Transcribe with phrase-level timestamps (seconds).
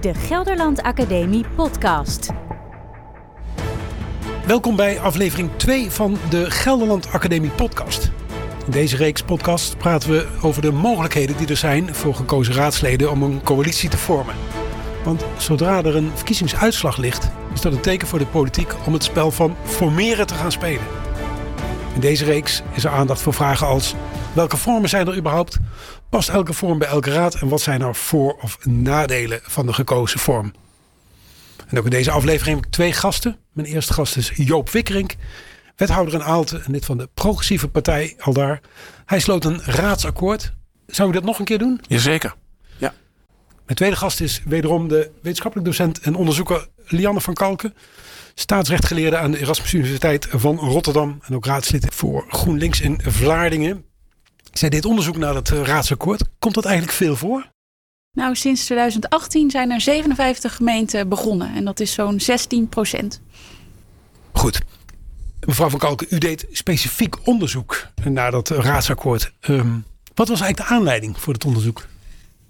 [0.00, 2.30] de Gelderland Academie Podcast.
[4.46, 8.10] Welkom bij aflevering 2 van de Gelderland Academie Podcast.
[8.66, 13.10] In deze reeks podcast praten we over de mogelijkheden die er zijn voor gekozen raadsleden
[13.10, 14.34] om een coalitie te vormen.
[15.04, 19.04] Want zodra er een verkiezingsuitslag ligt, is dat een teken voor de politiek om het
[19.04, 20.86] spel van formeren te gaan spelen.
[21.94, 23.94] In deze reeks is er aandacht voor vragen als
[24.34, 25.58] welke vormen zijn er überhaupt?
[26.08, 29.72] Past elke vorm bij elke raad en wat zijn er voor- of nadelen van de
[29.72, 30.52] gekozen vorm?
[31.66, 33.36] En ook in deze aflevering heb ik twee gasten.
[33.52, 35.14] Mijn eerste gast is Joop Wikkerink,
[35.76, 38.60] wethouder in Aalten en lid van de progressieve partij Aldaar.
[39.06, 40.52] Hij sloot een raadsakkoord.
[40.86, 41.80] Zou u dat nog een keer doen?
[41.86, 42.34] Jazeker.
[43.68, 47.74] Mijn tweede gast is wederom de wetenschappelijk docent en onderzoeker Lianne van Kalken.
[48.34, 51.18] Staatsrechtgeleerde aan de Erasmus Universiteit van Rotterdam.
[51.22, 53.84] En ook raadslid voor GroenLinks in Vlaardingen.
[54.58, 56.22] Zij deed onderzoek naar het eh, raadsakkoord.
[56.38, 57.50] Komt dat eigenlijk veel voor?
[58.12, 61.54] Nou, sinds 2018 zijn er 57 gemeenten begonnen.
[61.54, 63.20] En dat is zo'n 16 procent.
[64.32, 64.60] Goed.
[65.46, 69.32] Mevrouw van Kalken, u deed specifiek onderzoek naar dat raadsakkoord.
[69.40, 69.78] Ehm,
[70.14, 71.86] wat was eigenlijk de aanleiding voor het onderzoek?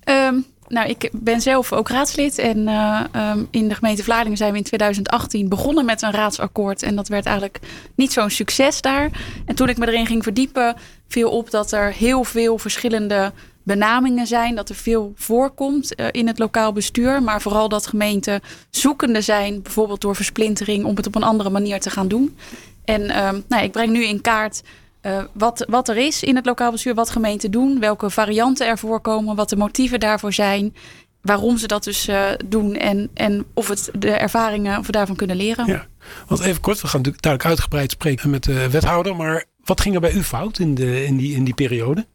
[0.01, 0.35] Ehm,
[0.69, 2.39] nou, ik ben zelf ook raadslid.
[2.39, 6.83] En eh, ehm, in de gemeente Vlaardingen zijn we in 2018 begonnen met een raadsakkoord.
[6.83, 7.59] En dat werd eigenlijk
[7.95, 9.11] niet zo'n succes daar.
[9.47, 10.77] En toen ik me erin ging verdiepen,
[11.09, 14.55] viel op dat er heel veel verschillende benamingen zijn.
[14.55, 17.23] Dat er veel voorkomt eh, in het lokaal bestuur.
[17.23, 21.81] Maar vooral dat gemeenten zoekende zijn, bijvoorbeeld door versplintering, om het op een andere manier
[21.81, 22.37] te gaan doen.
[22.85, 24.63] En ehm, nou, ik breng nu in kaart
[25.03, 28.79] uh, wat, wat er is in het lokaal bestuur, wat gemeenten doen, welke varianten er
[28.79, 30.75] voorkomen, wat de motieven daarvoor zijn,
[31.21, 35.17] waarom ze dat dus uh, doen en, en of het de ervaringen of we daarvan
[35.17, 35.67] kunnen leren.
[35.67, 35.87] Ja,
[36.27, 39.95] want even kort, we gaan natuurlijk duidelijk uitgebreid spreken met de wethouder, maar wat ging
[39.95, 42.07] er bij u fout in, de, in, die, in die periode?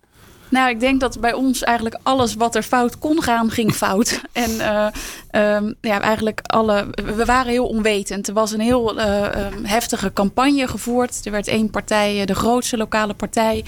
[0.53, 4.21] Nou, ik denk dat bij ons eigenlijk alles wat er fout kon gaan, ging fout.
[4.31, 4.87] en uh,
[5.31, 6.87] um, ja, eigenlijk alle.
[7.15, 8.27] We waren heel onwetend.
[8.27, 11.25] Er was een heel uh, um, heftige campagne gevoerd.
[11.25, 13.63] Er werd één partij, de grootste lokale partij.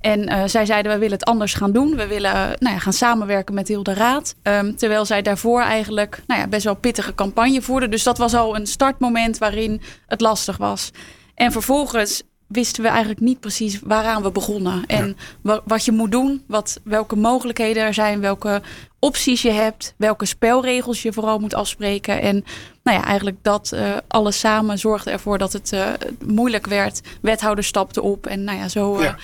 [0.00, 1.96] En uh, zij zeiden: we willen het anders gaan doen.
[1.96, 4.34] We willen nou ja, gaan samenwerken met heel de raad.
[4.42, 7.90] Um, terwijl zij daarvoor eigenlijk nou ja, best wel pittige campagne voerden.
[7.90, 10.90] Dus dat was al een startmoment waarin het lastig was.
[11.34, 14.86] En vervolgens wisten we eigenlijk niet precies waaraan we begonnen.
[14.86, 15.60] En ja.
[15.64, 18.62] wat je moet doen, wat, welke mogelijkheden er zijn, welke
[18.98, 22.20] opties je hebt, welke spelregels je vooral moet afspreken.
[22.20, 22.44] En
[22.82, 25.88] nou ja, eigenlijk dat uh, alles samen zorgde ervoor dat het uh,
[26.26, 27.00] moeilijk werd.
[27.20, 29.16] Wethouder stapte op en nou ja, zo uh, ja.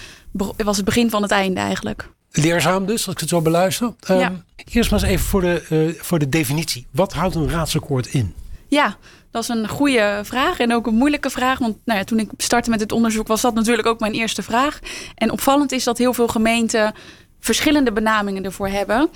[0.56, 2.08] was het begin van het einde eigenlijk.
[2.30, 3.94] Leerzaam dus, als ik het zo beluister.
[4.10, 4.32] Um, ja.
[4.64, 6.86] Eerst maar eens even voor de, voor de definitie.
[6.90, 8.34] Wat houdt een raadsakkoord in?
[8.68, 8.96] Ja,
[9.34, 11.58] dat is een goede vraag en ook een moeilijke vraag.
[11.58, 14.42] Want nou ja, toen ik startte met het onderzoek was dat natuurlijk ook mijn eerste
[14.42, 14.78] vraag.
[15.14, 16.94] En opvallend is dat heel veel gemeenten
[17.40, 19.08] verschillende benamingen ervoor hebben.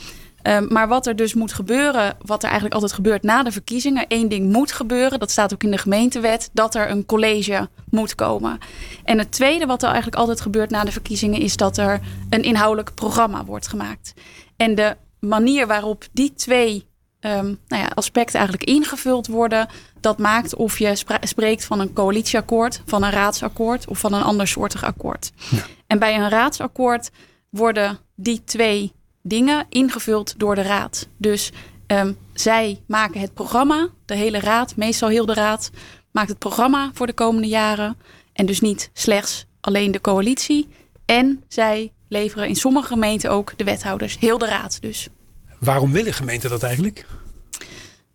[0.43, 4.07] Um, maar wat er dus moet gebeuren, wat er eigenlijk altijd gebeurt na de verkiezingen,
[4.07, 8.15] één ding moet gebeuren, dat staat ook in de gemeentewet, dat er een college moet
[8.15, 8.59] komen.
[9.05, 12.01] En het tweede wat er eigenlijk altijd gebeurt na de verkiezingen is dat er
[12.31, 14.15] een inhoudelijk programma wordt gemaakt.
[14.57, 16.89] En de manier waarop die twee
[17.21, 19.69] um, nou ja, aspecten eigenlijk ingevuld worden,
[20.01, 24.85] dat maakt of je spreekt van een coalitieakkoord, van een raadsakkoord of van een andersoortig
[24.85, 25.33] akkoord.
[25.51, 25.65] Ja.
[25.87, 27.11] En bij een raadsakkoord
[27.51, 28.93] worden die twee
[29.23, 31.09] dingen ingevuld door de raad.
[31.17, 31.53] Dus
[31.87, 35.71] um, zij maken het programma, de hele raad, meestal heel de raad,
[36.11, 37.97] maakt het programma voor de komende jaren.
[38.33, 40.69] En dus niet slechts alleen de coalitie.
[41.05, 45.09] En zij leveren in sommige gemeenten ook de wethouders, heel de raad dus.
[45.59, 47.07] Waarom willen gemeenten dat eigenlijk?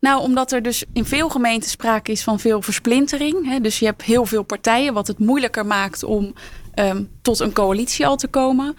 [0.03, 3.45] Nou, omdat er dus in veel gemeenten sprake is van veel versplintering.
[3.45, 3.59] Hè?
[3.59, 6.33] Dus je hebt heel veel partijen, wat het moeilijker maakt om
[6.75, 8.75] um, tot een coalitie al te komen.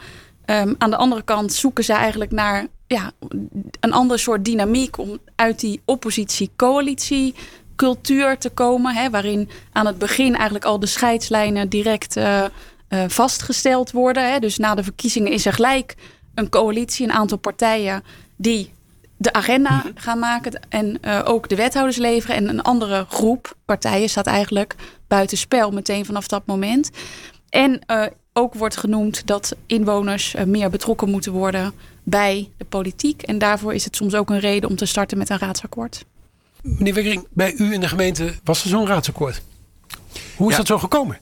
[0.47, 3.13] Um, aan de andere kant zoeken ze eigenlijk naar ja,
[3.81, 7.35] een ander soort dynamiek om uit die oppositie-coalitie
[7.77, 8.95] cultuur te komen.
[8.95, 9.11] Hè?
[9.11, 12.45] Waarin aan het begin eigenlijk al de scheidslijnen direct uh,
[12.89, 14.33] uh, vastgesteld worden.
[14.33, 14.39] Hè?
[14.39, 15.95] Dus na de verkiezingen is er gelijk
[16.35, 18.05] een coalitie, een aantal partijen
[18.37, 18.73] die
[19.17, 22.37] de agenda gaan maken en uh, ook de wethouders leveren.
[22.37, 24.75] En een andere groep partijen staat eigenlijk
[25.09, 26.91] buitenspel meteen vanaf dat moment.
[27.49, 31.73] En uh, ook wordt genoemd dat inwoners uh, meer betrokken moeten worden
[32.03, 33.23] bij de politiek.
[33.23, 36.05] En daarvoor is het soms ook een reden om te starten met een raadsakkoord.
[36.63, 39.43] Meneer Wikkering, bij u in de gemeente was er zo'n raadsakkoord.
[40.37, 40.59] Hoe is ja.
[40.59, 41.19] dat zo gekomen?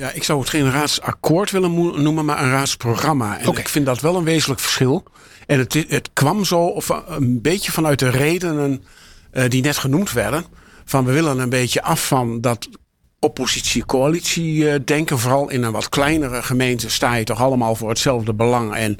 [0.00, 3.38] Ja, ik zou het geen raadsakkoord willen noemen, maar een raadsprogramma.
[3.38, 3.60] En okay.
[3.60, 5.04] ik vind dat wel een wezenlijk verschil.
[5.46, 8.84] En het, het kwam zo of een beetje vanuit de redenen
[9.32, 10.44] uh, die net genoemd werden.
[10.84, 12.68] Van we willen een beetje af van dat
[13.18, 15.18] oppositie-coalitie uh, denken.
[15.18, 18.74] Vooral in een wat kleinere gemeente sta je toch allemaal voor hetzelfde belang.
[18.74, 18.98] En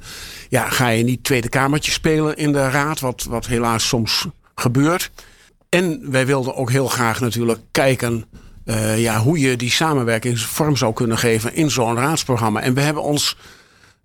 [0.48, 5.10] ja, ga je niet tweede kamertje spelen in de raad, wat, wat helaas soms gebeurd.
[5.68, 8.24] En wij wilden ook heel graag natuurlijk kijken
[8.70, 12.60] uh, ja, hoe je die samenwerking vorm zou kunnen geven in zo'n raadsprogramma.
[12.60, 13.36] En we hebben ons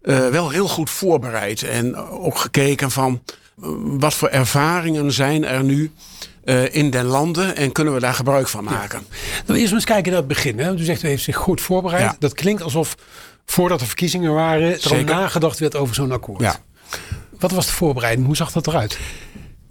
[0.03, 3.21] uh, wel heel goed voorbereid en ook gekeken van
[3.63, 5.91] uh, wat voor ervaringen zijn er nu
[6.71, 8.99] in den landen en kunnen we daar gebruik van maken.
[9.09, 9.15] Ja.
[9.45, 10.59] Nou, eerst eens kijken naar het begin.
[10.59, 10.73] Hè?
[10.73, 12.03] U zegt u heeft zich goed voorbereid.
[12.03, 12.15] Ja.
[12.19, 12.95] Dat klinkt alsof
[13.45, 16.41] voordat er verkiezingen waren er al nagedacht werd over zo'n akkoord.
[16.41, 16.55] Ja.
[17.39, 18.25] Wat was de voorbereiding?
[18.25, 18.97] Hoe zag dat eruit?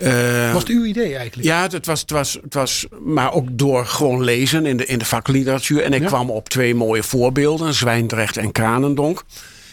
[0.04, 1.48] Uh, was het uw idee eigenlijk?
[1.48, 4.98] Ja, het was, het, was, het was, maar ook door gewoon lezen in de, in
[4.98, 5.82] de vakliteratuur.
[5.82, 6.06] En ik ja.
[6.06, 9.22] kwam op twee mooie voorbeelden, Zwijndrecht en Kranendonk.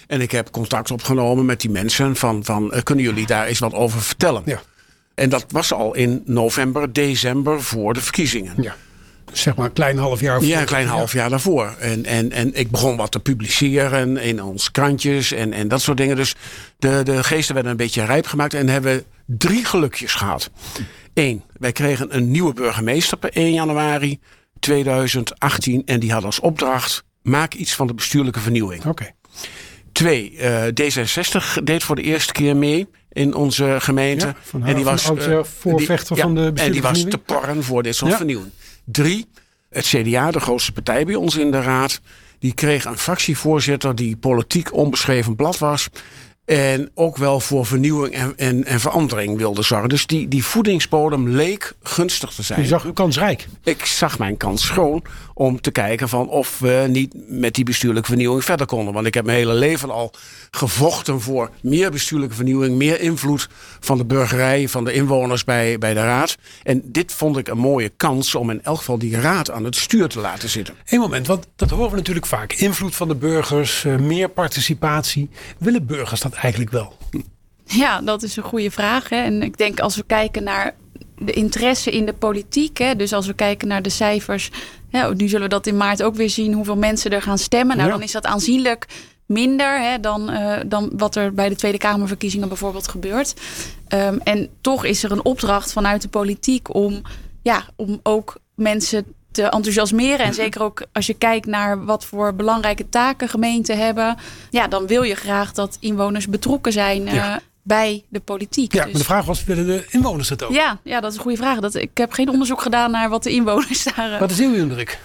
[0.08, 3.74] En ik heb contact opgenomen met die mensen van, van kunnen jullie daar eens wat
[3.74, 4.42] over vertellen?
[4.46, 4.62] Ja.
[5.16, 8.54] En dat was al in november, december voor de verkiezingen.
[8.58, 8.76] Ja
[9.32, 10.48] zeg maar een klein half jaar voor.
[10.48, 11.76] Ja, een klein half jaar daarvoor.
[11.80, 15.98] En, en, en ik begon wat te publiceren in ons krantjes en, en dat soort
[15.98, 16.16] dingen.
[16.16, 16.36] Dus
[16.78, 20.50] de, de geesten werden een beetje rijp gemaakt en hebben drie gelukjes gehad.
[21.14, 24.20] Eén, wij kregen een nieuwe burgemeester per 1 januari
[24.60, 28.86] 2018 en die had als opdracht: maak iets van de bestuurlijke vernieuwing.
[28.86, 29.12] Oké.
[29.92, 34.26] Twee, uh, D66 deed voor de eerste keer mee in onze gemeente.
[34.26, 35.12] Ja, van en die was
[35.44, 38.18] voorvechter die, van de En die was te porren voor dit soort ja.
[38.18, 38.52] vernieuwing.
[38.84, 39.28] Drie,
[39.70, 42.02] het CDA, de grootste partij bij ons in de raad,
[42.40, 45.90] die kreeg een fractievoorzitter die politiek onbeschreven blad was.
[46.46, 49.90] En ook wel voor vernieuwing en, en, en verandering wilde zorgen.
[49.90, 52.62] Dus die, die voedingsbodem leek gunstig te zijn.
[52.62, 53.48] Je zag uw kans rijk.
[53.64, 55.04] Ik zag mijn kans schoon
[55.34, 58.94] om te kijken van of we niet met die bestuurlijke vernieuwing verder konden.
[58.94, 60.14] Want ik heb mijn hele leven al
[60.52, 63.50] gevochten voor meer bestuurlijke vernieuwing, meer invloed
[63.80, 66.38] van de burgerij, van de inwoners bij, bij de raad.
[66.64, 69.76] En dit vond ik een mooie kans om in elk geval die raad aan het
[69.76, 70.74] stuur te laten zitten.
[70.86, 72.54] Eén moment, want dat horen we natuurlijk vaak.
[72.54, 75.30] Invloed van de burgers, eh, meer participatie.
[75.58, 76.98] Willen burgers dat eigenlijk wel?
[77.66, 79.10] Ja, dat is een goede vraag.
[79.10, 79.16] Hè.
[79.16, 80.76] En ik denk als we kijken naar
[81.18, 82.78] de interesse in de politiek.
[82.78, 84.52] Hè, dus als we kijken naar de cijfers.
[84.90, 87.78] Ja, nu zullen we dat in maart ook weer zien hoeveel mensen er gaan stemmen.
[87.78, 88.88] Nou, dan is dat aanzienlijk
[89.26, 93.34] minder hè, dan, uh, dan wat er bij de Tweede Kamerverkiezingen bijvoorbeeld gebeurt.
[93.94, 97.02] Um, en toch is er een opdracht vanuit de politiek om,
[97.42, 100.26] ja, om ook mensen te enthousiasmeren.
[100.26, 104.18] En zeker ook als je kijkt naar wat voor belangrijke taken gemeenten hebben.
[104.50, 107.08] Ja, dan wil je graag dat inwoners betrokken zijn.
[107.08, 108.74] Uh, bij de politiek.
[108.74, 110.52] Ja, maar de vraag was, willen de inwoners het ook?
[110.52, 111.60] Ja, ja dat is een goede vraag.
[111.60, 114.20] Dat, ik heb geen onderzoek gedaan naar wat de inwoners daar...
[114.20, 115.00] Wat is uw indruk?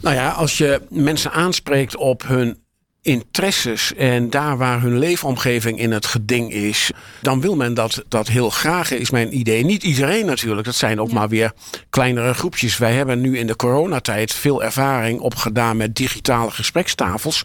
[0.00, 2.62] Nou ja, als je mensen aanspreekt op hun
[3.02, 6.90] interesses en daar waar hun leefomgeving in het geding is,
[7.22, 9.64] dan wil men dat, dat heel graag, is mijn idee.
[9.64, 11.52] Niet iedereen natuurlijk, dat zijn ook maar weer
[11.90, 12.78] kleinere groepjes.
[12.78, 17.44] Wij hebben nu in de coronatijd veel ervaring opgedaan met digitale gesprekstafels.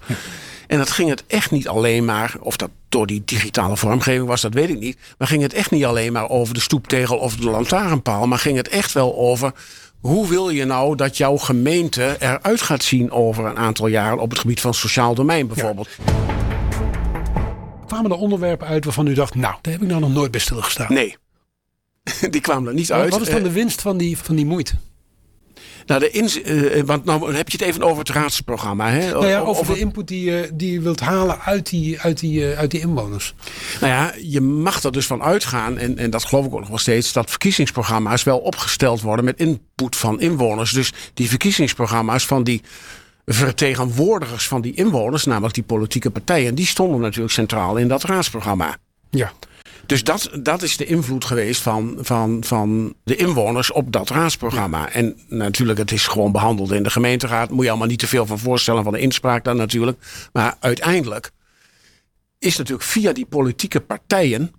[0.68, 4.42] En dat ging het echt niet alleen maar, of dat door die digitale vormgeving was,
[4.42, 4.98] dat weet ik niet.
[5.18, 8.28] Maar ging het echt niet alleen maar over de stoeptegel of de lantaarnpaal.
[8.28, 9.54] Maar ging het echt wel over
[10.04, 14.30] hoe wil je nou dat jouw gemeente eruit gaat zien over een aantal jaren op
[14.30, 15.90] het gebied van sociaal domein bijvoorbeeld?
[16.06, 16.14] Ja.
[17.86, 20.40] Kwamen er onderwerpen uit waarvan u dacht, nou, daar heb ik nou nog nooit bij
[20.40, 20.94] stilgestaan?
[20.94, 21.16] Nee,
[22.30, 23.12] die kwamen er niet uit.
[23.12, 24.76] Wat is dan de eh, winst van die, van die moeite?
[25.86, 28.90] Nou, de in, uh, want nou heb je het even over het raadsprogramma.
[28.90, 29.12] Hè?
[29.12, 32.20] Nou ja, over, over de input die, uh, die je wilt halen uit die, uit,
[32.20, 33.34] die, uh, uit die inwoners.
[33.82, 36.70] Nou ja, je mag er dus van uitgaan, en, en dat geloof ik ook nog
[36.70, 40.72] wel steeds, dat verkiezingsprogramma's wel opgesteld worden met input van inwoners.
[40.72, 42.62] Dus die verkiezingsprogramma's van die
[43.26, 48.78] vertegenwoordigers van die inwoners, namelijk die politieke partijen, die stonden natuurlijk centraal in dat raadsprogramma.
[49.10, 49.32] Ja.
[49.86, 54.90] Dus dat, dat is de invloed geweest van, van, van de inwoners op dat raadsprogramma.
[54.90, 57.50] En natuurlijk, het is gewoon behandeld in de gemeenteraad.
[57.50, 59.98] Moet je allemaal niet te veel van voorstellen van de inspraak dan natuurlijk.
[60.34, 61.32] Maar uiteindelijk
[62.40, 64.52] is natuurlijk via die politieke partijen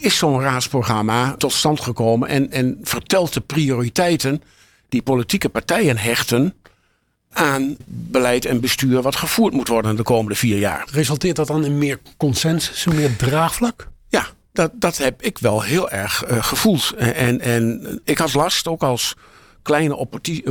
[0.00, 4.42] is zo'n raadsprogramma tot stand gekomen en, en vertelt de prioriteiten
[4.94, 6.54] die politieke partijen hechten
[7.32, 10.88] aan beleid en bestuur wat gevoerd moet worden de komende vier jaar.
[10.90, 13.88] Resulteert dat dan in meer consensus, meer draagvlak?
[14.08, 16.92] Ja, dat, dat heb ik wel heel erg uh, gevoeld.
[16.96, 19.14] En, en ik had last, ook als
[19.62, 19.96] kleine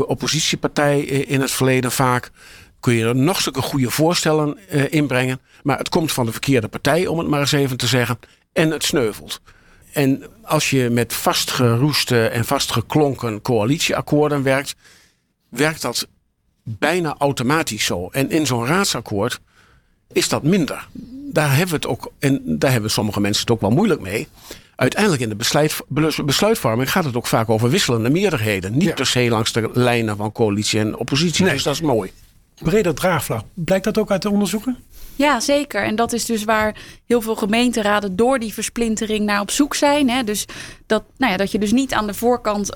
[0.05, 2.31] oppositiepartij in het verleden vaak.
[2.79, 5.39] Kun je er nog zulke goede voorstellen uh, inbrengen.
[5.61, 8.19] Maar het komt van de verkeerde partij, om het maar eens even te zeggen.
[8.53, 9.41] En het sneuvelt.
[9.93, 14.75] En als je met vastgeroeste en vastgeklonken coalitieakkoorden werkt,
[15.49, 16.07] werkt dat
[16.63, 18.07] bijna automatisch zo.
[18.07, 19.39] En in zo'n raadsakkoord
[20.11, 20.87] is dat minder
[21.33, 24.27] daar hebben we het ook, en daar hebben sommige mensen het ook wel moeilijk mee.
[24.75, 25.81] Uiteindelijk in de besluit,
[26.25, 28.77] besluitvorming gaat het ook vaak over wisselende meerderheden.
[28.77, 31.43] Niet per se langs de lijnen van coalitie en oppositie.
[31.43, 31.53] Nee.
[31.53, 32.11] Dus dat is mooi.
[32.59, 33.45] Breder draagvlak.
[33.53, 34.77] Blijkt dat ook uit de onderzoeken?
[35.15, 35.83] Ja, zeker.
[35.83, 40.09] En dat is dus waar heel veel gemeenteraden door die versplintering naar op zoek zijn.
[40.09, 40.23] Hè?
[40.23, 40.45] Dus
[40.85, 42.69] dat, nou ja, dat je dus niet aan de voorkant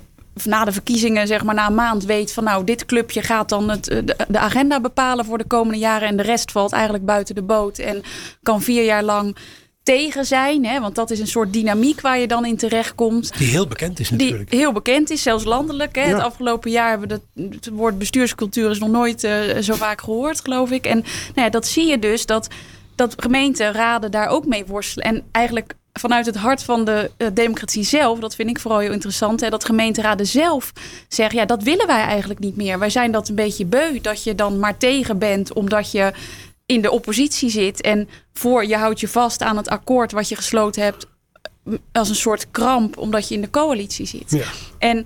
[0.46, 3.70] na de verkiezingen, zeg maar na een maand, weet van nou, dit clubje gaat dan
[3.70, 3.84] het,
[4.27, 6.08] de, agenda bepalen voor de komende jaren.
[6.08, 7.77] En de rest valt eigenlijk buiten de boot.
[7.77, 8.01] En
[8.44, 9.38] kan vier jaar lang
[9.88, 10.65] tegen zijn.
[10.65, 10.79] Hè?
[10.79, 13.38] Want dat is een soort dynamiek waar je dan in terechtkomt.
[13.38, 14.50] Die heel bekend is natuurlijk.
[14.50, 15.96] Die heel bekend is, zelfs landelijk.
[15.96, 16.01] Hè?
[16.01, 20.01] Het afgelopen jaar hebben we dat, het woord bestuurscultuur is nog nooit uh, zo vaak
[20.01, 20.86] gehoord, geloof ik.
[20.86, 20.98] En
[21.36, 22.48] nou ja, dat zie je dus dat,
[22.96, 25.06] dat gemeenteraden daar ook mee worstelen.
[25.06, 28.91] En eigenlijk vanuit het hart van de uh, democratie zelf, dat vind ik vooral heel
[28.91, 30.74] interessant, hè, dat gemeenteraden zelf
[31.08, 32.79] zeggen, ja, dat willen wij eigenlijk niet meer.
[32.79, 36.12] Wij zijn dat een beetje beu, dat je dan maar tegen bent, omdat je
[36.68, 40.36] in de oppositie zit en voor je houdt je vast aan het akkoord wat je
[40.36, 41.08] gesloten hebt
[41.92, 44.32] als een soort kramp, omdat je in de coalitie zit.
[44.32, 44.46] Ja.
[44.78, 45.06] En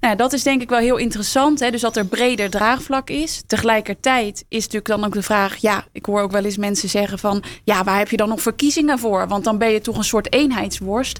[0.00, 1.60] nou, dat is denk ik wel heel interessant.
[1.60, 1.70] Hè?
[1.70, 3.42] Dus dat er breder draagvlak is.
[3.46, 7.18] Tegelijkertijd is natuurlijk dan ook de vraag: ja, ik hoor ook wel eens mensen zeggen
[7.18, 9.28] van ja, waar heb je dan nog verkiezingen voor?
[9.28, 11.18] Want dan ben je toch een soort eenheidsworst.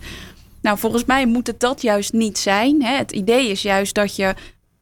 [0.62, 2.82] Nou, volgens mij moet het dat juist niet zijn.
[2.82, 2.96] Hè?
[2.96, 4.34] Het idee is juist dat je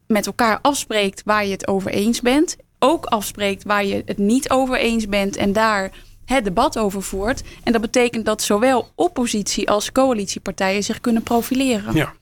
[0.06, 4.50] met elkaar afspreekt waar je het over eens bent ook afspreekt waar je het niet
[4.50, 5.90] over eens bent en daar
[6.24, 7.42] het debat over voert.
[7.62, 11.94] En dat betekent dat zowel oppositie als coalitiepartijen zich kunnen profileren.
[11.94, 12.12] Ja.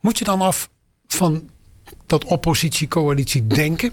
[0.00, 0.68] Moet je dan af
[1.06, 1.48] van
[2.06, 3.92] dat oppositie-coalitie denken?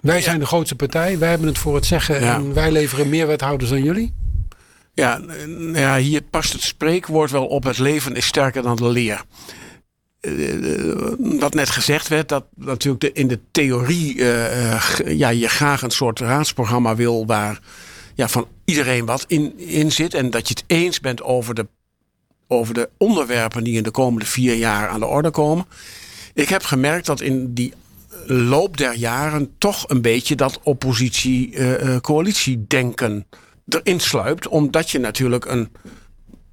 [0.00, 3.26] Wij zijn de grootste partij, wij hebben het voor het zeggen en wij leveren meer
[3.26, 4.14] wethouders dan jullie?
[4.94, 5.20] Ja,
[5.72, 9.24] ja, hier past het spreekwoord wel op: het leven is sterker dan de leer.
[10.20, 10.32] Eh,
[11.18, 16.20] wat net gezegd werd, dat natuurlijk in de theorie uh, ja, je graag een soort
[16.20, 17.60] raadsprogramma wil waar
[18.14, 20.14] ja, van iedereen wat in, in zit.
[20.14, 21.66] En dat je het eens bent over de,
[22.46, 25.66] over de onderwerpen die in de komende vier jaar aan de orde komen.
[26.34, 27.72] Ik heb gemerkt dat in die
[28.26, 33.26] loop der jaren toch een beetje dat oppositie-coalitie-denken
[33.68, 34.48] erin sluipt.
[34.48, 35.72] Omdat je natuurlijk een,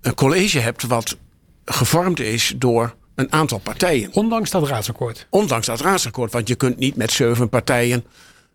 [0.01, 1.17] een college hebt wat
[1.65, 4.09] gevormd is door een aantal partijen.
[4.13, 5.27] Ondanks dat raadsakkoord?
[5.29, 6.31] Ondanks dat raadsakkoord.
[6.31, 8.03] Want je kunt niet met zeven partijen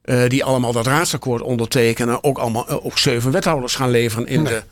[0.05, 2.25] uh, die allemaal dat raadsakkoord ondertekenen...
[2.25, 4.63] ook, allemaal, uh, ook zeven wethouders gaan leveren in, de,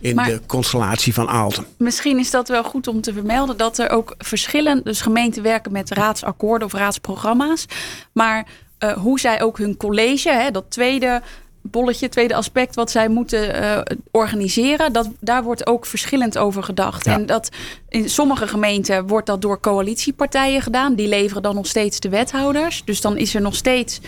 [0.00, 1.66] in de constellatie van Aalten.
[1.78, 3.56] Misschien is dat wel goed om te vermelden...
[3.56, 4.80] dat er ook verschillen...
[4.84, 7.66] dus gemeenten werken met raadsakkoorden of raadsprogramma's...
[8.12, 8.46] maar
[8.84, 11.22] uh, hoe zij ook hun college, hè, dat tweede
[11.62, 17.06] bolletje, tweede aspect wat zij moeten uh, organiseren, dat, daar wordt ook verschillend over gedacht.
[17.06, 17.48] En dat
[17.88, 20.94] in sommige gemeenten wordt dat door coalitiepartijen gedaan.
[20.94, 22.82] Die leveren dan nog steeds de wethouders.
[22.84, 24.00] Dus dan is er nog steeds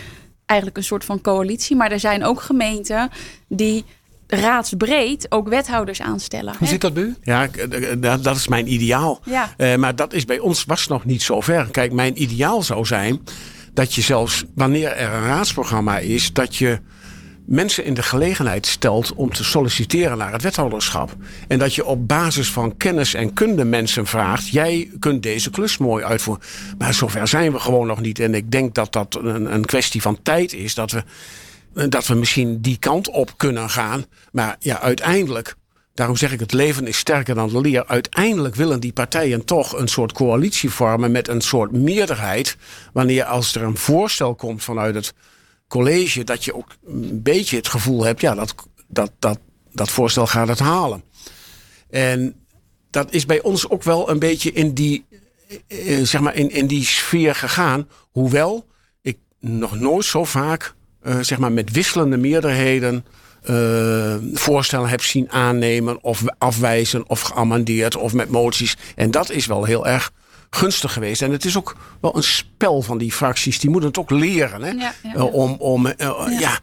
[0.45, 1.75] eigenlijk een soort van coalitie.
[1.75, 3.09] Maar er zijn ook gemeenten
[3.47, 3.85] die
[4.27, 6.53] raadsbreed ook wethouders aanstellen.
[6.57, 7.15] Hoe zit dat bij u?
[7.21, 7.47] Ja,
[8.17, 9.19] dat is mijn ideaal.
[9.25, 9.53] Ja.
[9.57, 11.67] Uh, maar dat is bij ons was nog niet zo ver.
[11.71, 13.21] Kijk, mijn ideaal zou zijn
[13.73, 16.79] dat je zelfs wanneer er een raadsprogramma is, dat je
[17.45, 21.15] mensen in de gelegenheid stelt om te solliciteren naar het wethouderschap.
[21.47, 25.77] En dat je op basis van kennis en kunde mensen vraagt: jij kunt deze klus
[25.77, 26.43] mooi uitvoeren.
[26.77, 28.19] Maar zover zijn we gewoon nog niet.
[28.19, 30.73] En ik denk dat dat een, een kwestie van tijd is.
[30.73, 31.03] Dat we,
[31.89, 34.05] dat we misschien die kant op kunnen gaan.
[34.31, 35.55] Maar ja, uiteindelijk.
[35.93, 37.85] Daarom zeg ik, het leven is sterker dan de leer.
[37.85, 42.57] Uiteindelijk willen die partijen toch een soort coalitie vormen met een soort meerderheid.
[42.93, 45.13] Wanneer als er een voorstel komt vanuit het
[45.73, 48.55] college, dat je ook een beetje het gevoel hebt, ja, dat,
[48.87, 49.39] dat, dat,
[49.71, 51.03] dat voorstel gaat het halen.
[51.89, 52.35] En
[52.89, 55.05] dat is bij ons ook wel een beetje in die,
[55.67, 57.89] eh, zeg maar in, in die sfeer gegaan.
[58.11, 58.65] Hoewel
[59.01, 63.05] ik nog nooit zo vaak, uh, zeg maar met wisselende meerderheden,
[63.49, 68.77] uh, voorstellen heb zien aannemen of afwijzen of geamendeerd of met moties.
[68.95, 70.11] En dat is wel heel erg
[70.55, 71.21] gunstig geweest.
[71.21, 73.59] En het is ook wel een spel van die fracties.
[73.59, 74.61] Die moeten het ook leren.
[74.61, 74.69] Hè?
[74.69, 75.93] Ja, ja, uh, om, om uh,
[76.39, 76.59] ja.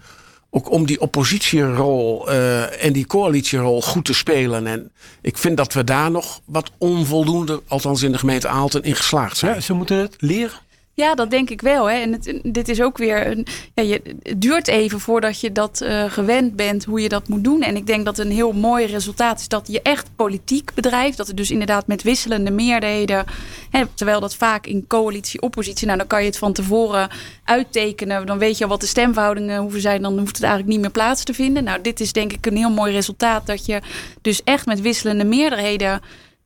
[0.50, 4.66] ook om die oppositierol uh, en die coalitierol goed te spelen.
[4.66, 4.92] En
[5.23, 9.37] ik vind dat we daar nog wat onvoldoende, althans in de gemeente Aalten, in geslaagd
[9.37, 9.54] zijn.
[9.54, 10.59] Ja, ze moeten het leren.
[11.00, 11.90] Ja, dat denk ik wel.
[11.90, 11.97] Hè.
[11.97, 13.26] En het, dit is ook weer.
[13.26, 17.45] Een, ja, het duurt even voordat je dat uh, gewend bent, hoe je dat moet
[17.45, 17.62] doen.
[17.62, 21.16] En ik denk dat een heel mooi resultaat is dat je echt politiek bedrijft.
[21.16, 23.25] Dat het dus inderdaad met wisselende meerderheden.
[23.71, 25.87] Hè, terwijl dat vaak in coalitie, oppositie.
[25.87, 27.11] Nou, dan kan je het van tevoren
[27.45, 28.26] uittekenen.
[28.26, 30.02] Dan weet je al wat de stemverhoudingen hoeven zijn.
[30.02, 31.64] Dan hoeft het eigenlijk niet meer plaats te vinden.
[31.64, 33.47] Nou, dit is denk ik een heel mooi resultaat.
[33.47, 33.80] Dat je
[34.21, 36.00] dus echt met wisselende meerderheden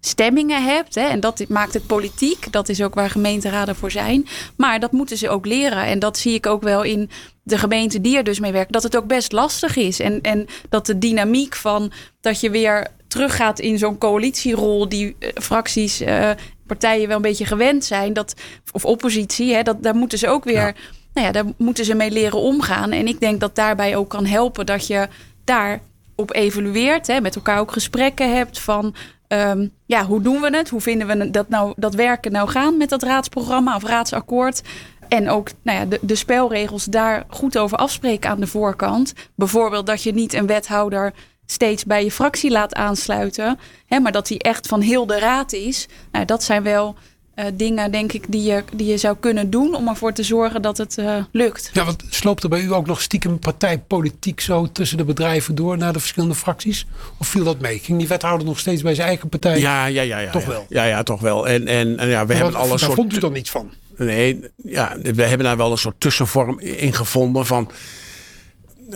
[0.07, 0.95] stemmingen hebt.
[0.95, 2.53] Hè, en dat maakt het politiek.
[2.53, 4.27] Dat is ook waar gemeenteraden voor zijn.
[4.57, 5.85] Maar dat moeten ze ook leren.
[5.85, 7.11] En dat zie ik ook wel in
[7.43, 8.73] de gemeenten die er dus mee werken.
[8.73, 10.01] Dat het ook best lastig is.
[10.01, 15.29] En, en dat de dynamiek van dat je weer teruggaat in zo'n coalitierol die uh,
[15.35, 16.03] fracties.
[16.03, 16.31] Uh,
[16.67, 18.35] partijen wel een beetje gewend zijn, dat,
[18.73, 20.75] of oppositie, hè, dat, daar moeten ze ook weer,
[21.15, 22.93] nou ja, daar moeten ze mee leren omgaan.
[22.93, 25.09] En ik denk dat daarbij ook kan helpen dat je
[25.45, 25.81] daar
[26.15, 27.07] op evalueert.
[27.07, 28.95] Hè, met elkaar ook gesprekken hebt van
[29.29, 30.69] ehm, ja, hoe doen we het?
[30.69, 34.63] Hoe vinden we dat, nou, dat werken nou gaan met dat raadsprogramma of raadsakkoord?
[35.09, 39.13] En ook nou ja, de, de spelregels daar goed over afspreken aan de voorkant.
[39.35, 41.13] Bijvoorbeeld dat je niet een wethouder
[41.47, 43.59] steeds bij je fractie laat aansluiten.
[43.87, 45.89] Hè, maar dat die echt van heel de raad is.
[46.13, 46.95] Nou, dat zijn wel
[47.37, 50.63] uh, dingen, denk ik, die je, die je zou kunnen doen om ervoor te zorgen
[50.63, 51.71] dat het uh, lukt.
[51.73, 55.79] Ja, want sloopt er bij u ook nog stiekem partijpolitiek zo tussen de bedrijven door
[55.79, 56.87] naar de verschillende fracties?
[57.19, 57.79] Of viel dat mee?
[57.79, 59.59] Ging die wethouder nog steeds bij zijn eigen partij?
[59.59, 60.19] Ja, ja, ja.
[60.19, 60.49] ja toch ja.
[60.49, 60.67] wel?
[60.69, 61.49] Ja, ja, toch wel.
[61.49, 62.95] En, en, en ja, we hebben alles Daar soort...
[62.95, 63.71] vond u dan niets van?
[63.97, 67.71] Nee, ja, we hebben daar wel een soort tussenvorm in gevonden van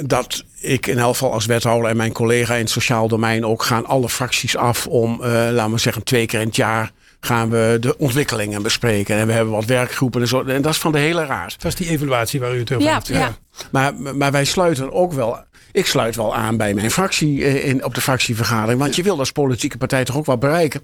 [0.00, 3.62] dat ik in elk geval als wethouder en mijn collega in het sociaal domein ook
[3.62, 7.50] gaan alle fracties af om, uh, laten we zeggen, twee keer in het jaar gaan
[7.50, 9.16] we de ontwikkelingen bespreken.
[9.16, 10.44] En we hebben wat werkgroepen en zo.
[10.44, 11.54] En dat is van de hele raad.
[11.62, 13.06] Dat is die evaluatie waar u het over ja, hebt.
[13.06, 13.18] Ja.
[13.18, 13.36] ja.
[13.70, 15.38] Maar, maar wij sluiten ook wel.
[15.72, 18.80] Ik sluit wel aan bij mijn fractie in, op de fractievergadering.
[18.80, 20.80] Want je wil als politieke partij toch ook wat bereiken.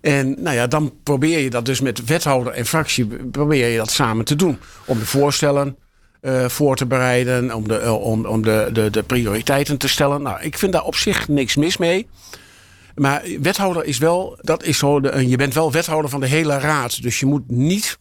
[0.00, 3.90] En nou ja, dan probeer je dat dus met wethouder en fractie probeer je dat
[3.90, 4.58] samen te doen.
[4.84, 5.76] Om de voorstellen
[6.22, 10.22] uh, voor te bereiden, om, de, uh, om, om de, de, de prioriteiten te stellen.
[10.22, 12.06] Nou, ik vind daar op zich niks mis mee.
[12.94, 17.02] Maar wethouder is wel, dat is zo, je bent wel wethouder van de hele raad.
[17.02, 17.98] Dus je moet niet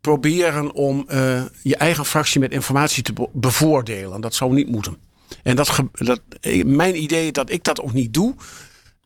[0.00, 4.20] proberen om uh, je eigen fractie met informatie te bevoordelen.
[4.20, 4.96] Dat zou niet moeten.
[5.42, 6.20] En dat, dat,
[6.64, 8.34] mijn idee dat ik dat ook niet doe.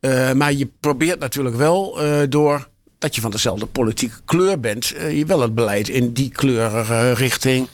[0.01, 1.99] Uh, maar je probeert natuurlijk wel
[2.29, 7.13] door dat je van dezelfde politieke kleur bent, je wel het beleid in die kleurige
[7.13, 7.69] richting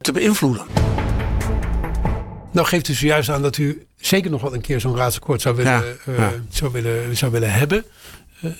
[0.00, 0.64] te beïnvloeden.
[2.52, 5.56] Nou geeft u zojuist aan dat u zeker nog wel een keer zo'n raadsakkoord zou
[5.56, 6.32] willen, ja, uh, ja.
[6.50, 7.84] Zou willen, zou willen hebben.
[8.44, 8.50] Uh,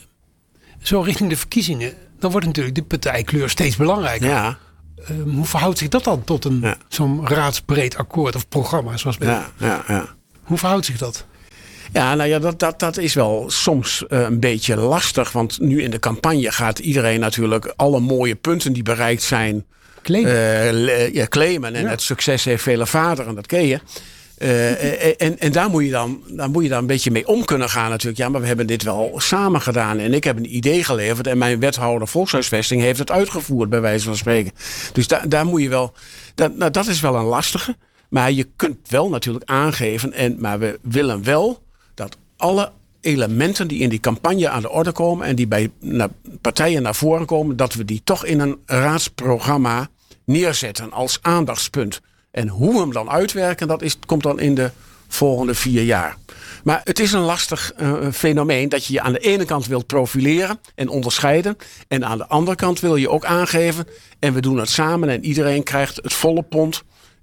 [0.83, 4.29] zo richting de verkiezingen, dan wordt natuurlijk de partijkleur steeds belangrijker.
[4.29, 4.59] Ja.
[5.11, 9.29] Uh, hoe verhoudt zich dat dan tot een zo'n raadsbreed akkoord of programma zoals bij
[9.29, 10.15] ja, ja, ja.
[10.43, 11.27] Hoe verhoudt zich dat?
[11.93, 15.33] Ja, nou ja, dat, dat, dat is wel soms uh, een beetje lastig.
[15.33, 19.65] Want nu in de campagne gaat iedereen natuurlijk alle mooie punten die bereikt zijn.
[20.03, 20.75] Claimen.
[20.75, 21.75] Uh, ja, claimen.
[21.75, 21.89] En ja.
[21.89, 23.81] het succes heeft vele vaderen, dat ken je.
[24.43, 27.45] Uh, en, en daar moet, je dan, daar moet je dan een beetje mee om
[27.45, 28.19] kunnen gaan natuurlijk.
[28.19, 29.99] Ja, maar we hebben dit wel samen gedaan.
[29.99, 31.27] En ik heb een idee geleverd.
[31.27, 34.53] En mijn wethouder volkshuisvesting heeft het uitgevoerd, bij wijze van spreken.
[34.93, 35.93] Dus da, daar moet je wel...
[36.35, 37.77] Dat, nou, dat is wel een lastige.
[38.09, 40.13] Maar je kunt wel natuurlijk aangeven.
[40.13, 41.63] En, maar we willen wel
[41.95, 45.71] dat alle elementen die in die campagne aan de orde komen en die bij
[46.41, 49.89] partijen naar voren komen, dat we die toch in een raadsprogramma
[50.25, 52.01] neerzetten als aandachtspunt.
[52.33, 54.71] En hoe we hem dan uitwerken, dat is, komt dan in de
[55.09, 56.17] volgende vier jaar.
[56.65, 59.87] Maar het is een lastig uh, fenomeen dat je je aan de ene kant wilt
[59.87, 61.57] profileren en onderscheiden.
[61.89, 63.87] En aan de andere kant wil je ook aangeven.
[64.19, 66.83] En we doen het samen en iedereen krijgt het volle pond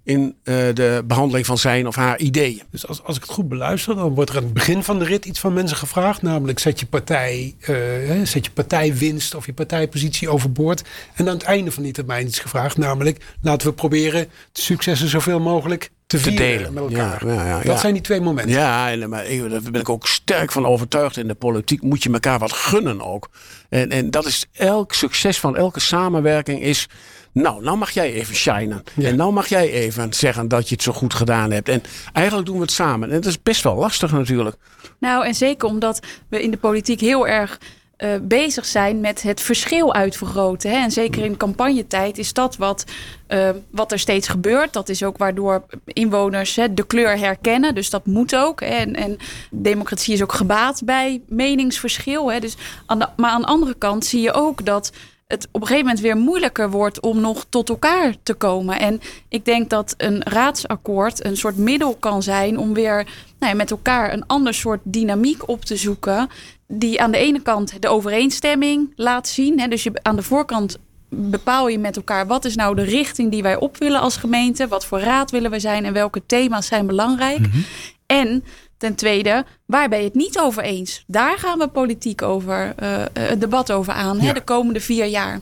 [0.10, 2.62] in uh, de behandeling van zijn of haar ideeën.
[2.72, 5.06] Dus als, als ik het goed beluister, dan wordt er aan het begin van de
[5.06, 6.22] rit iets van mensen gevraagd.
[6.22, 7.78] Namelijk zet je, partij, uh,
[8.24, 10.84] zet je partijwinst of je partijpositie overboord.
[11.14, 12.78] En aan het einde van die termijn iets gevraagd.
[12.78, 17.28] Namelijk laten we proberen de successen zoveel mogelijk te, te delen met elkaar.
[17.28, 18.56] Ja, ja, ja, dat zijn die twee momenten.
[18.56, 21.18] Ja, en, maar ik, daar ben ik ook sterk van overtuigd.
[21.18, 23.30] In de politiek moet je elkaar wat gunnen ook.
[23.70, 26.88] En, en dat is elk succes van elke samenwerking is...
[27.32, 28.84] Nou, nou mag jij even shinen.
[28.96, 29.08] Ja.
[29.08, 31.70] En nou mag jij even zeggen dat je het zo goed gedaan hebt.
[31.70, 31.82] En
[32.14, 33.10] eigenlijk doen we het samen.
[33.10, 34.56] En dat is best wel lastig natuurlijk.
[35.00, 37.60] Nou, en zeker omdat we in de politiek heel erg
[38.00, 40.72] uh, bezig zijn met het verschil uitvergroten.
[40.72, 40.78] Hè?
[40.78, 42.84] En zeker in campagnetijd is dat wat,
[43.28, 44.74] uh, wat er steeds gebeurt.
[44.74, 47.76] Dat is ook waardoor inwoners hè, de kleur herkennen.
[47.76, 48.60] Dus dat moet ook.
[48.60, 48.68] Hè?
[48.68, 49.18] En, en
[49.52, 52.32] democratie is ook gebaat bij meningsverschil.
[52.32, 52.40] Hè?
[52.40, 54.92] Dus aan de, maar aan de andere kant zie je ook dat
[55.30, 58.80] het op een gegeven moment weer moeilijker wordt om nog tot elkaar te komen.
[58.80, 62.96] En ik denk dat een raadsakkoord een soort middel kan zijn om weer
[63.40, 66.30] nou ja, met elkaar een ander soort dynamiek op te zoeken.
[66.68, 69.60] Die aan de ene kant de overeenstemming laat zien.
[69.60, 70.78] Hè, dus je, aan de voorkant
[71.10, 74.68] bepaal je met elkaar wat is nou de richting die wij op willen als gemeente.
[74.68, 77.40] Wat voor raad willen we zijn en welke thema's zijn belangrijk.
[77.40, 77.66] Mm-hmm.
[78.06, 78.44] En
[78.80, 81.04] Ten tweede, waar ben je het niet over eens?
[81.08, 84.24] Daar gaan we politiek over, uh, het debat over aan, ja.
[84.24, 85.40] hè, de komende vier jaar.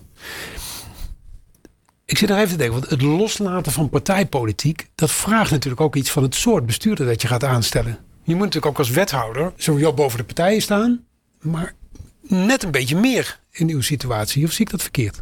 [2.05, 5.95] Ik zit nog even te denken, want het loslaten van partijpolitiek, dat vraagt natuurlijk ook
[5.95, 7.97] iets van het soort bestuurder dat je gaat aanstellen.
[8.23, 11.05] Je moet natuurlijk ook als wethouder sowieso boven de partijen staan,
[11.41, 11.73] maar
[12.21, 14.45] net een beetje meer in uw situatie.
[14.45, 15.21] Of zie ik dat verkeerd?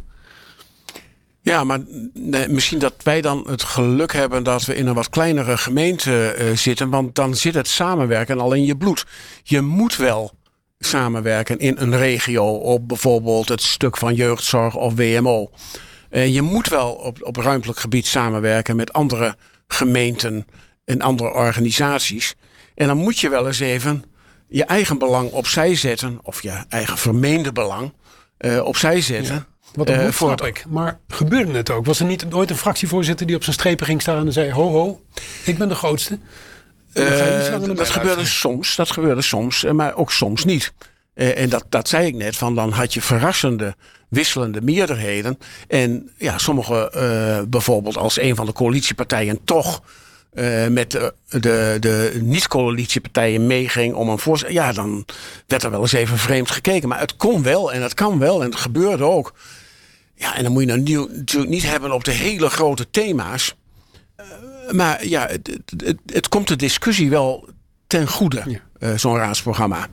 [1.46, 1.80] Ja, maar
[2.48, 6.56] misschien dat wij dan het geluk hebben dat we in een wat kleinere gemeente uh,
[6.56, 6.90] zitten.
[6.90, 9.06] Want dan zit het samenwerken al in je bloed.
[9.42, 10.32] Je moet wel
[10.78, 15.50] samenwerken in een regio op bijvoorbeeld het stuk van jeugdzorg of WMO.
[16.10, 19.36] Uh, je moet wel op, op ruimtelijk gebied samenwerken met andere
[19.68, 20.46] gemeenten
[20.84, 22.34] en andere organisaties.
[22.74, 24.04] En dan moet je wel eens even
[24.48, 26.18] je eigen belang opzij zetten.
[26.22, 27.92] Of je eigen vermeende belang
[28.38, 29.46] uh, opzij zetten.
[29.74, 30.40] Wat uh, voor het...
[30.40, 30.64] ik.
[30.68, 31.86] Maar gebeurde het ook?
[31.86, 34.70] Was er niet ooit een fractievoorzitter die op zijn strepen ging staan en zei: Ho,
[34.70, 35.00] ho,
[35.44, 36.18] ik ben de grootste?
[36.92, 40.72] Uh, dat gebeurde soms, dat gebeurde soms, maar ook soms niet.
[41.14, 43.74] Uh, en dat, dat zei ik net, van dan had je verrassende,
[44.08, 45.38] wisselende meerderheden.
[45.68, 49.82] En ja, sommige, uh, bijvoorbeeld als een van de coalitiepartijen toch
[50.34, 54.50] uh, met de, de, de niet-coalitiepartijen meeging om een voorstel.
[54.50, 55.04] Ja, dan
[55.46, 56.88] werd er wel eens even vreemd gekeken.
[56.88, 59.34] Maar het kon wel en het kan wel en het gebeurde ook.
[60.14, 63.56] Ja, en dan moet je nou natuurlijk niet hebben op de hele grote thema's.
[64.20, 67.48] Uh, maar ja, het, het, het, komt de discussie wel
[67.86, 68.60] ten goede, ja.
[68.78, 69.86] uh, zo'n raadsprogramma.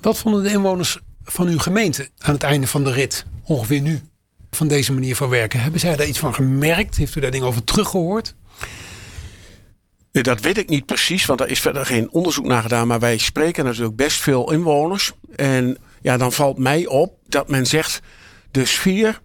[0.00, 4.00] Wat vonden de inwoners van uw gemeente aan het einde van de rit, ongeveer nu,
[4.50, 5.60] van deze manier van werken?
[5.60, 6.96] Hebben zij daar iets van gemerkt?
[6.96, 8.34] Heeft u daar dingen over teruggehoord?
[10.12, 12.86] Dat weet ik niet precies, want er is verder geen onderzoek naar gedaan.
[12.86, 15.12] Maar wij spreken natuurlijk best veel inwoners.
[15.36, 18.00] En ja, dan valt mij op dat men zegt:
[18.50, 19.20] de sfeer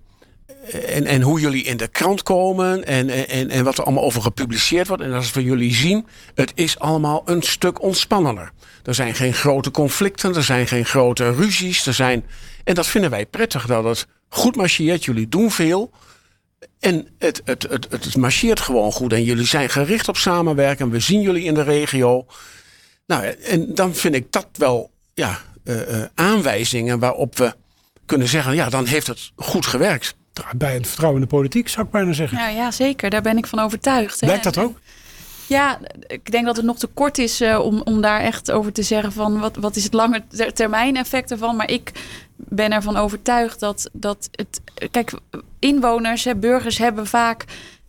[0.72, 4.22] en, en hoe jullie in de krant komen en, en, en wat er allemaal over
[4.22, 5.04] gepubliceerd wordt.
[5.04, 8.52] En als we jullie zien, het is allemaal een stuk ontspannender.
[8.84, 11.88] Er zijn geen grote conflicten, er zijn geen grote ruzies.
[11.88, 12.26] Er zijn,
[12.64, 15.06] en dat vinden wij prettig, dat het goed marcheert.
[15.06, 15.92] Jullie doen veel.
[16.80, 19.14] En het, het, het, het marcheert gewoon goed.
[19.14, 20.90] En jullie zijn gericht op samenwerken.
[20.90, 22.26] We zien jullie in de regio.
[23.06, 27.54] Nou, en dan vind ik dat wel ja, uh, uh, aanwijzingen waarop we
[28.06, 30.16] kunnen zeggen: ja, dan heeft het goed gewerkt.
[30.56, 32.38] Bij het vertrouwen in de politiek, zou ik bijna zeggen.
[32.38, 33.10] Ja, ja zeker.
[33.10, 34.20] Daar ben ik van overtuigd.
[34.20, 34.80] Blijkt dat ook?
[35.48, 38.72] Ja, ik denk dat het nog te kort is uh, om, om daar echt over
[38.72, 40.24] te zeggen van wat, wat is het lange
[40.54, 41.56] termijn effect ervan.
[41.56, 41.92] Maar ik
[42.36, 44.62] ben ervan overtuigd dat, dat het.
[44.92, 45.12] Kijk,
[45.66, 47.46] inwoners, hè, burgers hebben vaak.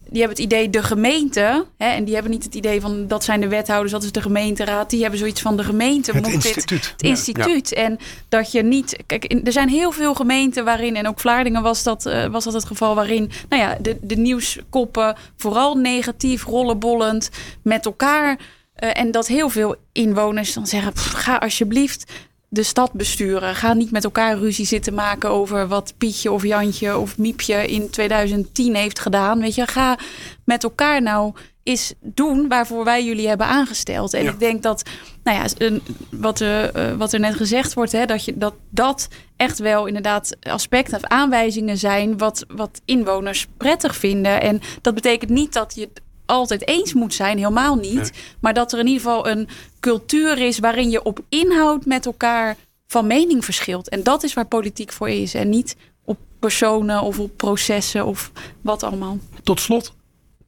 [0.09, 1.67] Die hebben het idee de gemeente.
[1.77, 4.23] Hè, en die hebben niet het idee van dat zijn de wethouders, dat is de
[4.23, 4.91] gemeenteraad.
[4.91, 6.13] Die hebben zoiets van de gemeente.
[6.13, 6.69] Het instituut.
[6.69, 7.73] Dit, het instituut.
[7.73, 8.97] En dat je niet.
[9.07, 10.97] Kijk, er zijn heel veel gemeenten waarin.
[10.97, 12.95] En ook Vlaardingen was dat, uh, was dat het geval.
[12.95, 17.31] Waarin nou ja, de, de nieuwskoppen vooral negatief, rollenbollend
[17.63, 18.39] met elkaar.
[18.79, 22.13] Uh, en dat heel veel inwoners dan zeggen: pff, ga alsjeblieft
[22.57, 23.55] de stad besturen.
[23.55, 27.91] Ga niet met elkaar ruzie zitten maken over wat Pietje of Jantje of Miepje in
[27.91, 29.41] 2010 heeft gedaan.
[29.41, 29.99] Weet je, ga
[30.45, 34.15] met elkaar nou eens doen waarvoor wij jullie hebben aangesteld.
[34.15, 34.31] En ja.
[34.31, 34.83] ik denk dat,
[35.23, 35.71] nou ja,
[36.11, 36.65] wat, uh,
[36.97, 41.05] wat er net gezegd wordt, hè, dat, je, dat dat echt wel inderdaad aspecten of
[41.05, 44.41] aanwijzingen zijn wat, wat inwoners prettig vinden.
[44.41, 45.89] En dat betekent niet dat je
[46.27, 47.95] altijd eens moet zijn, helemaal niet.
[47.95, 48.11] Nee.
[48.41, 49.49] Maar dat er in ieder geval een
[49.81, 53.89] cultuur is waarin je op inhoud met elkaar van mening verschilt.
[53.89, 55.35] En dat is waar politiek voor is.
[55.35, 59.19] En niet op personen of op processen of wat allemaal.
[59.43, 59.95] Tot slot,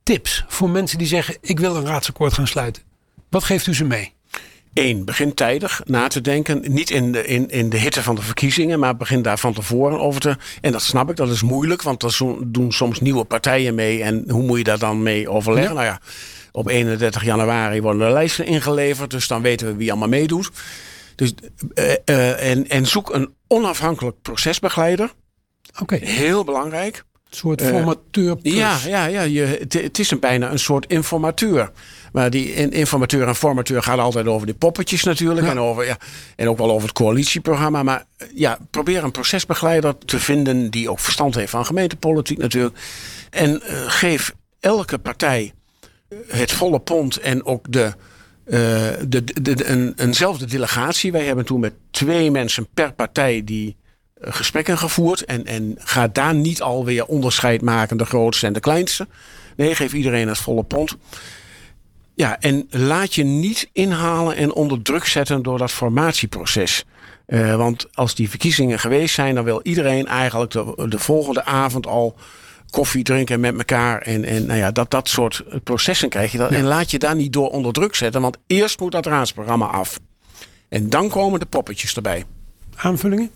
[0.03, 2.83] tips voor mensen die zeggen: Ik wil een raadsakkoord gaan sluiten.
[3.31, 4.17] Wat geeft u ze mee?
[4.75, 6.63] Eén, begin tijdig na te denken.
[6.67, 10.01] Niet in de, in, in de hitte van de verkiezingen, maar begin daar van tevoren
[10.01, 10.37] over te.
[10.61, 14.03] En dat snap ik, dat is moeilijk, want er doen soms nieuwe partijen mee.
[14.03, 15.75] En hoe moet je daar dan mee overleggen?
[15.75, 15.81] Ja.
[15.81, 16.01] Nou ja,
[16.53, 20.51] op 31 januari worden de lijsten ingeleverd, dus dan weten we wie allemaal meedoet.
[21.15, 21.35] Dus,
[21.75, 25.13] uh, uh, en, en zoek een onafhankelijk procesbegeleider.
[25.81, 25.83] Oké.
[25.83, 26.09] Okay.
[26.09, 27.05] Heel belangrijk.
[27.31, 28.37] Een soort formateur.
[28.43, 31.71] Uh, ja, ja, ja je, het, is een, bijna een soort informateur.
[32.13, 35.47] Maar die informateur en formateur gaat altijd over die poppetjes natuurlijk.
[35.47, 35.53] Ja.
[35.53, 35.97] En, over, ja,
[36.37, 37.83] en ook wel over het coalitieprogramma.
[37.83, 42.79] Maar ja, probeer een procesbegeleider te vinden die ook verstand heeft van gemeentepolitiek natuurlijk.
[43.31, 45.53] En uh, geef elke partij
[46.27, 47.93] het volle pond en ook de,
[48.45, 48.55] uh,
[49.09, 51.13] de, de, de, een, eenzelfde delegatie.
[51.13, 53.77] Wij hebben toen met twee mensen per partij die
[54.21, 55.25] gesprekken gevoerd.
[55.25, 59.07] En, en ga daar niet alweer onderscheid maken, de grootste en de kleinste.
[59.57, 60.97] Nee, geef iedereen het volle pond.
[62.15, 66.85] Ja, en laat je niet inhalen en onder druk zetten door dat formatieproces.
[67.27, 71.87] Uh, want als die verkiezingen geweest zijn, dan wil iedereen eigenlijk de, de volgende avond
[71.87, 72.17] al
[72.71, 74.03] koffie drinken met elkaar.
[74.03, 76.39] En, en nou ja, dat, dat soort processen krijg je.
[76.39, 76.57] Dat, ja.
[76.57, 78.21] En laat je daar niet door onder druk zetten.
[78.21, 80.01] Want eerst moet dat raadsprogramma af.
[80.69, 82.25] En dan komen de poppetjes erbij.
[82.77, 83.31] Aanvullingen?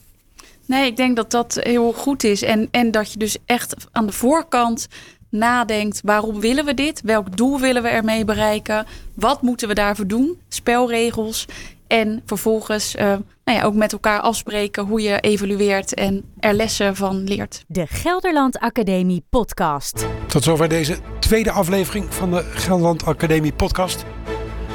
[0.66, 2.42] Nee, ik denk dat dat heel goed is.
[2.42, 4.88] En, en dat je dus echt aan de voorkant
[5.31, 7.01] nadenkt: waarom willen we dit?
[7.05, 8.87] Welk doel willen we ermee bereiken?
[9.14, 10.40] Wat moeten we daarvoor doen?
[10.48, 11.46] Spelregels.
[11.87, 13.03] En vervolgens uh,
[13.44, 17.64] nou ja, ook met elkaar afspreken hoe je evalueert en er lessen van leert.
[17.66, 20.07] De Gelderland Academie Podcast.
[20.27, 24.05] Tot zover deze tweede aflevering van de Gelderland Academie Podcast.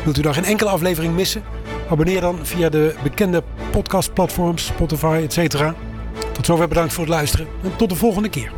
[0.03, 1.43] Wilt u daar geen enkele aflevering missen?
[1.89, 5.71] Abonneer dan via de bekende podcastplatforms, Spotify, etc.
[6.33, 8.51] Tot zover bedankt voor het luisteren en tot de volgende keer.